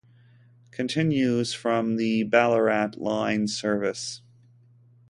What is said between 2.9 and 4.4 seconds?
line service.